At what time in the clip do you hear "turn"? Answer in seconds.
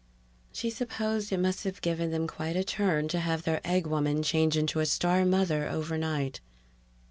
2.63-3.07